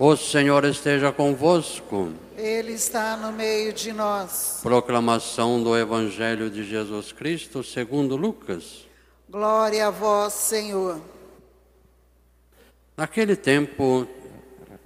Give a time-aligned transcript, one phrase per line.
[0.00, 2.12] O Senhor esteja convosco.
[2.36, 4.60] Ele está no meio de nós.
[4.62, 8.86] Proclamação do Evangelho de Jesus Cristo segundo Lucas.
[9.28, 11.00] Glória a vós, Senhor.
[12.96, 14.06] Naquele tempo,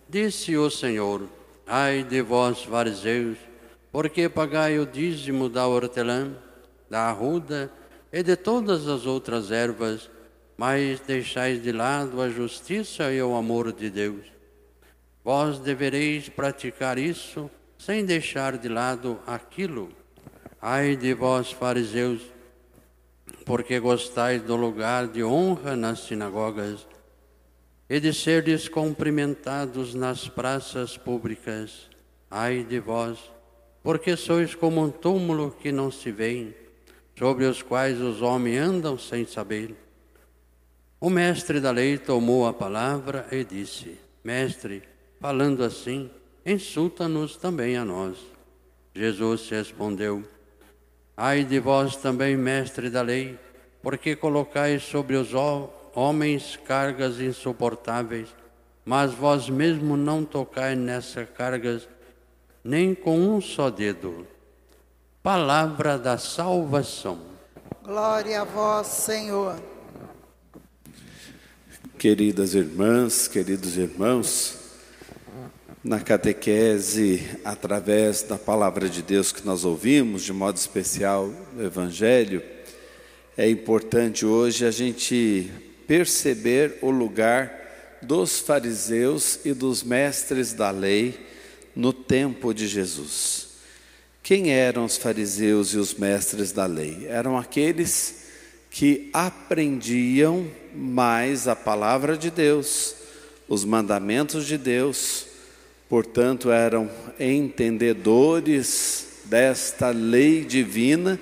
[0.09, 1.29] disse o Senhor:
[1.67, 3.37] Ai de vós, fariseus,
[3.93, 6.33] porque pagai o dízimo da hortelã,
[6.89, 7.71] da arruda
[8.11, 10.09] e de todas as outras ervas,
[10.57, 14.33] mas deixais de lado a justiça e o amor de Deus.
[15.25, 19.91] Vós devereis praticar isso sem deixar de lado aquilo.
[20.61, 22.23] Ai de vós, fariseus,
[23.45, 26.87] porque gostais do lugar de honra nas sinagogas
[27.89, 31.91] e de serdes cumprimentados nas praças públicas.
[32.31, 33.19] Ai de vós,
[33.83, 36.55] porque sois como um túmulo que não se vê,
[37.19, 39.75] sobre os quais os homens andam sem saber.
[41.01, 44.83] O mestre da lei tomou a palavra e disse: Mestre,
[45.23, 46.11] Falando assim,
[46.45, 48.19] insulta-nos também a nós.
[48.93, 50.25] Jesus respondeu:
[51.17, 53.39] Ai de vós também, mestre da lei,
[53.81, 55.29] porque colocais sobre os
[55.95, 58.35] homens cargas insuportáveis,
[58.85, 61.89] mas vós mesmo não tocais nessas cargas
[62.65, 64.27] nem com um só dedo.
[65.23, 67.21] Palavra da salvação.
[67.85, 69.57] Glória a vós, Senhor.
[71.97, 74.62] Queridas irmãs, queridos irmãos,
[75.85, 82.41] na catequese, através da palavra de Deus que nós ouvimos, de modo especial no Evangelho,
[83.37, 85.51] é importante hoje a gente
[85.87, 91.19] perceber o lugar dos fariseus e dos mestres da lei
[91.75, 93.49] no tempo de Jesus.
[94.23, 97.07] Quem eram os fariseus e os mestres da lei?
[97.09, 98.23] Eram aqueles
[98.71, 102.95] que aprendiam mais a palavra de Deus,
[103.49, 105.32] os mandamentos de Deus,
[105.93, 106.91] portanto, eram
[107.21, 111.21] entendedores desta lei divina,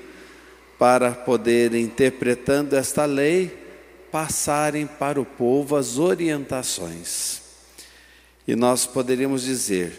[0.78, 3.50] para poderem, interpretando esta lei,
[4.12, 7.42] passarem para o povo as orientações.
[8.46, 9.92] E nós poderíamos dizer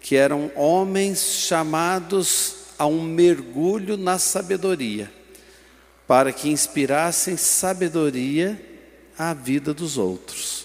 [0.00, 5.12] que eram homens chamados a um mergulho na sabedoria,
[6.06, 8.64] para que inspirassem sabedoria
[9.18, 10.63] à vida dos outros.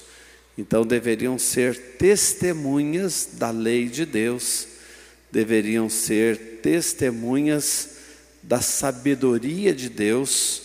[0.59, 4.67] Então deveriam ser testemunhas da lei de Deus,
[5.31, 7.91] deveriam ser testemunhas
[8.43, 10.63] da sabedoria de Deus,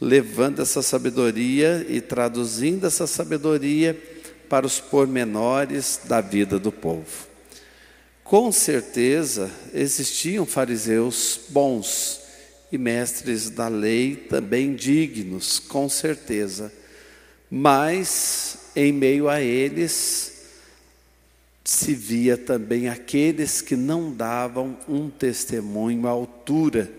[0.00, 3.94] levando essa sabedoria e traduzindo essa sabedoria
[4.48, 7.28] para os pormenores da vida do povo.
[8.22, 12.18] Com certeza existiam fariseus bons
[12.72, 16.72] e mestres da lei também dignos, com certeza.
[17.50, 20.32] Mas em meio a eles
[21.64, 26.92] se via também aqueles que não davam um testemunho à altura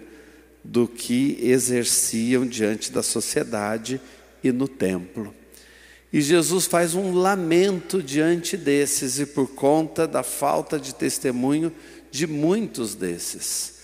[0.63, 4.01] do que exerciam diante da sociedade
[4.43, 5.33] e no templo.
[6.11, 11.71] E Jesus faz um lamento diante desses e por conta da falta de testemunho
[12.09, 13.75] de muitos desses.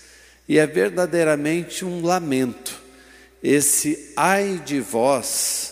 [0.48, 2.80] E é verdadeiramente um lamento.
[3.42, 5.71] Esse ai de vós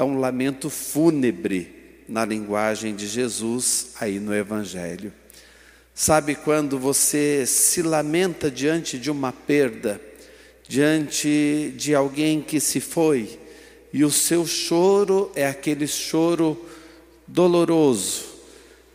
[0.00, 5.12] é um lamento fúnebre na linguagem de Jesus aí no Evangelho.
[5.94, 10.00] Sabe quando você se lamenta diante de uma perda,
[10.66, 13.38] diante de alguém que se foi,
[13.92, 16.58] e o seu choro é aquele choro
[17.26, 18.24] doloroso,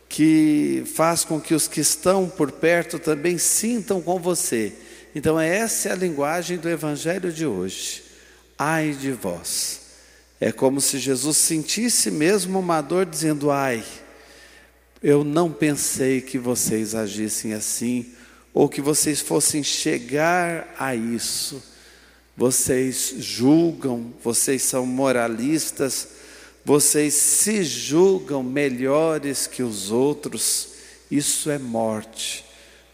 [0.08, 4.72] que faz com que os que estão por perto também sintam com você.
[5.14, 8.02] Então, essa é a linguagem do Evangelho de hoje.
[8.58, 9.85] Ai de vós
[10.40, 13.82] é como se Jesus sentisse mesmo uma dor, dizendo: Ai,
[15.02, 18.12] eu não pensei que vocês agissem assim,
[18.52, 21.62] ou que vocês fossem chegar a isso.
[22.36, 26.08] Vocês julgam, vocês são moralistas,
[26.62, 30.68] vocês se julgam melhores que os outros,
[31.10, 32.44] isso é morte.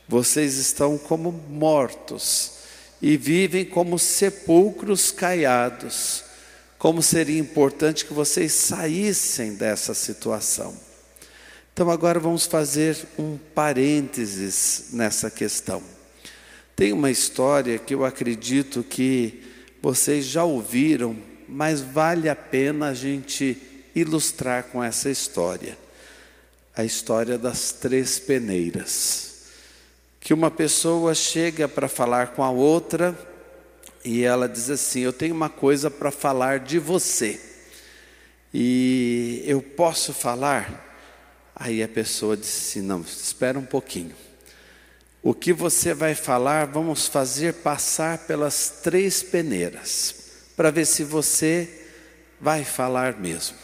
[0.08, 2.52] Vocês estão como mortos
[3.00, 6.22] e vivem como sepulcros caiados
[6.82, 10.76] como seria importante que vocês saíssem dessa situação.
[11.72, 15.80] Então, agora vamos fazer um parênteses nessa questão.
[16.74, 19.44] Tem uma história que eu acredito que
[19.80, 21.16] vocês já ouviram,
[21.48, 23.56] mas vale a pena a gente
[23.94, 25.78] ilustrar com essa história.
[26.76, 29.44] A história das três peneiras.
[30.18, 33.16] Que uma pessoa chega para falar com a outra
[34.04, 37.40] e ela diz assim: Eu tenho uma coisa para falar de você.
[38.52, 40.90] E eu posso falar?
[41.54, 44.14] Aí a pessoa disse assim: Não, espera um pouquinho.
[45.22, 50.14] O que você vai falar, vamos fazer passar pelas três peneiras,
[50.56, 51.86] para ver se você
[52.40, 53.56] vai falar mesmo.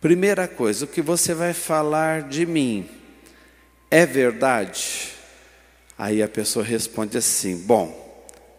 [0.00, 2.88] Primeira coisa, o que você vai falar de mim
[3.90, 5.12] é verdade?
[5.96, 8.05] Aí a pessoa responde assim: Bom,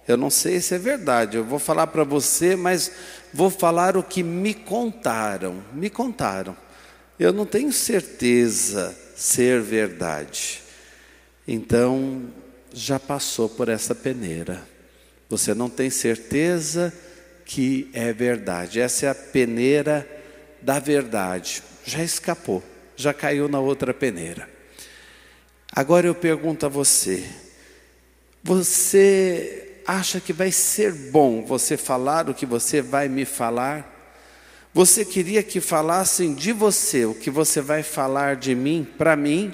[0.07, 2.92] eu não sei se é verdade, eu vou falar para você, mas
[3.33, 5.62] vou falar o que me contaram.
[5.74, 6.56] Me contaram.
[7.19, 10.62] Eu não tenho certeza ser verdade.
[11.45, 12.25] Então,
[12.74, 14.63] já passou por essa peneira.
[15.30, 16.94] Você não tem certeza
[17.44, 18.80] que é verdade.
[18.80, 20.07] Essa é a peneira
[20.62, 21.63] da verdade.
[21.83, 22.63] Já escapou,
[22.95, 24.48] já caiu na outra peneira.
[25.71, 27.27] Agora eu pergunto a você:
[28.44, 33.95] você acha que vai ser bom você falar o que você vai me falar?
[34.74, 39.54] Você queria que falassem de você o que você vai falar de mim para mim?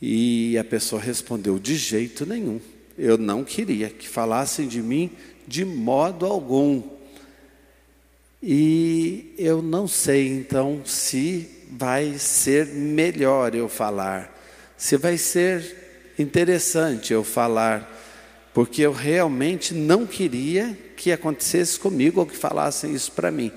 [0.00, 2.60] E a pessoa respondeu: de jeito nenhum.
[2.98, 5.10] Eu não queria que falassem de mim
[5.46, 6.82] de modo algum.
[8.42, 14.32] E eu não sei então se vai ser melhor eu falar,
[14.76, 17.97] se vai ser interessante eu falar
[18.58, 23.52] porque eu realmente não queria que acontecesse comigo ou que falassem isso para mim.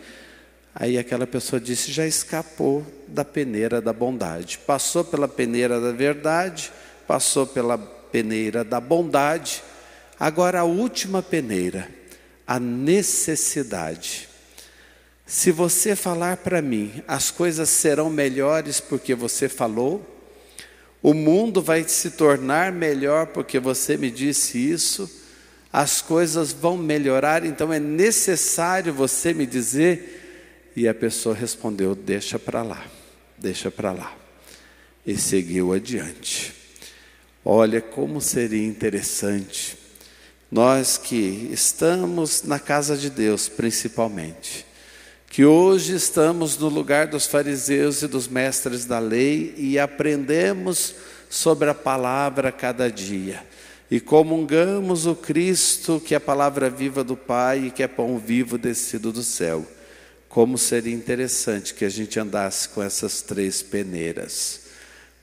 [0.76, 6.72] Aí aquela pessoa disse: já escapou da peneira da bondade, passou pela peneira da verdade,
[7.08, 9.64] passou pela peneira da bondade,
[10.20, 11.90] agora a última peneira,
[12.46, 14.30] a necessidade.
[15.26, 20.21] Se você falar para mim, as coisas serão melhores porque você falou,
[21.02, 25.10] o mundo vai se tornar melhor porque você me disse isso.
[25.74, 30.72] As coisas vão melhorar, então é necessário você me dizer.
[30.76, 32.86] E a pessoa respondeu: Deixa para lá,
[33.38, 34.16] deixa para lá.
[35.06, 36.54] E seguiu adiante.
[37.44, 39.76] Olha como seria interessante,
[40.52, 44.64] nós que estamos na casa de Deus, principalmente,
[45.32, 50.94] que hoje estamos no lugar dos fariseus e dos mestres da lei e aprendemos
[51.30, 53.42] sobre a palavra cada dia.
[53.90, 58.18] E comungamos o Cristo, que é a palavra viva do Pai e que é pão
[58.18, 59.66] vivo descido do céu.
[60.28, 64.64] Como seria interessante que a gente andasse com essas três peneiras.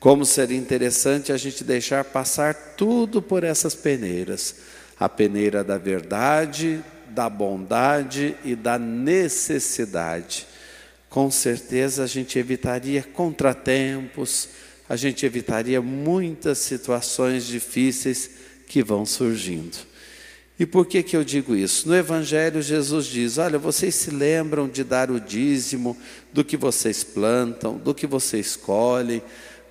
[0.01, 4.55] Como seria interessante a gente deixar passar tudo por essas peneiras:
[4.99, 6.83] a peneira da verdade,
[7.19, 10.47] da bondade e da necessidade.
[11.11, 14.51] Com certeza a gente evitaria contratempos,
[14.89, 18.31] a gente evitaria muitas situações difíceis
[18.69, 19.79] que vão surgindo.
[20.61, 21.89] E por que, que eu digo isso?
[21.89, 25.97] No Evangelho, Jesus diz: Olha, vocês se lembram de dar o dízimo
[26.33, 29.21] do que vocês plantam, do que vocês colhem,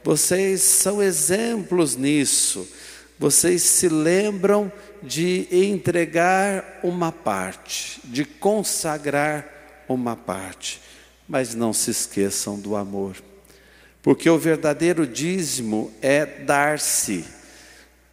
[0.03, 2.67] vocês são exemplos nisso.
[3.19, 4.71] Vocês se lembram
[5.01, 10.79] de entregar uma parte, de consagrar uma parte,
[11.27, 13.15] mas não se esqueçam do amor,
[14.03, 17.25] porque o verdadeiro dízimo é dar-se.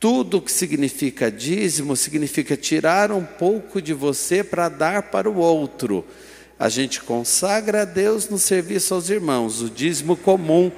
[0.01, 6.05] Tudo que significa dízimo significa tirar um pouco de você para dar para o outro.
[6.59, 10.73] A gente consagra a Deus no serviço aos irmãos, o dízimo comum,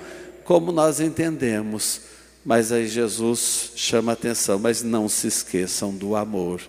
[0.44, 2.15] como nós entendemos
[2.46, 6.60] mas aí Jesus chama atenção, mas não se esqueçam do amor.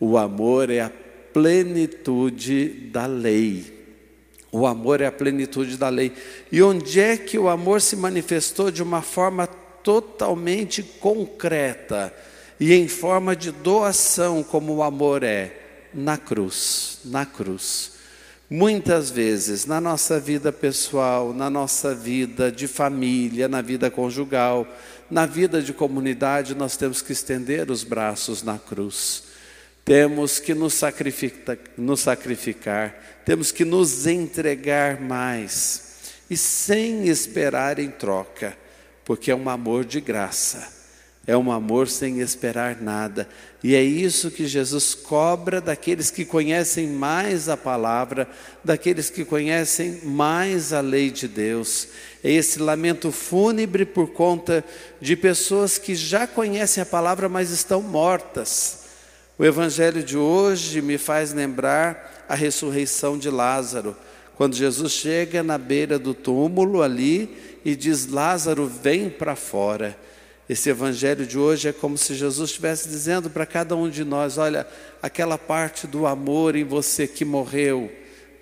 [0.00, 0.90] O amor é a
[1.34, 3.84] plenitude da lei.
[4.50, 6.12] O amor é a plenitude da lei.
[6.50, 12.10] E onde é que o amor se manifestou de uma forma totalmente concreta
[12.58, 15.90] e em forma de doação, como o amor é?
[15.92, 17.92] Na cruz, na cruz.
[18.54, 24.68] Muitas vezes na nossa vida pessoal, na nossa vida de família, na vida conjugal,
[25.10, 29.22] na vida de comunidade, nós temos que estender os braços na cruz.
[29.86, 37.88] Temos que nos sacrificar, nos sacrificar, temos que nos entregar mais e sem esperar em
[37.88, 38.54] troca,
[39.02, 40.81] porque é um amor de graça.
[41.24, 43.28] É um amor sem esperar nada.
[43.62, 48.28] E é isso que Jesus cobra daqueles que conhecem mais a palavra,
[48.64, 51.86] daqueles que conhecem mais a lei de Deus.
[52.24, 54.64] É esse lamento fúnebre por conta
[55.00, 58.80] de pessoas que já conhecem a palavra, mas estão mortas.
[59.38, 63.96] O evangelho de hoje me faz lembrar a ressurreição de Lázaro.
[64.34, 69.96] Quando Jesus chega na beira do túmulo ali e diz: Lázaro, vem para fora.
[70.48, 74.38] Esse evangelho de hoje é como se Jesus estivesse dizendo para cada um de nós:
[74.38, 74.66] olha,
[75.00, 77.90] aquela parte do amor em você que morreu,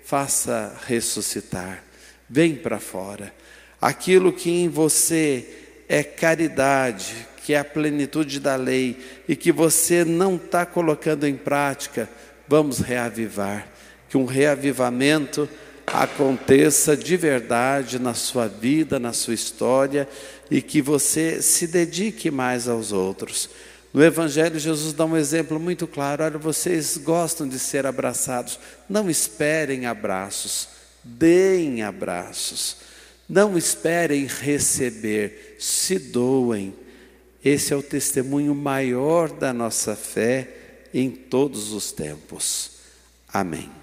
[0.03, 1.83] faça ressuscitar,
[2.29, 3.33] vem para fora.
[3.79, 5.47] aquilo que em você
[5.87, 11.35] é caridade, que é a plenitude da lei e que você não está colocando em
[11.35, 12.09] prática,
[12.47, 13.67] vamos reavivar.
[14.09, 15.47] Que um reavivamento
[15.93, 20.07] aconteça de verdade na sua vida, na sua história
[20.49, 23.49] e que você se dedique mais aos outros.
[23.93, 29.09] No Evangelho, Jesus dá um exemplo muito claro: olha, vocês gostam de ser abraçados, não
[29.09, 30.69] esperem abraços,
[31.03, 32.77] deem abraços,
[33.27, 36.73] não esperem receber, se doem.
[37.43, 40.47] Esse é o testemunho maior da nossa fé
[40.93, 42.71] em todos os tempos.
[43.33, 43.80] Amém.